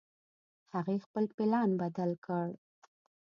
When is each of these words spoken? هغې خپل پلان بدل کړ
هغې 0.73 0.95
خپل 1.05 1.25
پلان 1.35 1.69
بدل 1.81 2.11
کړ 2.25 2.47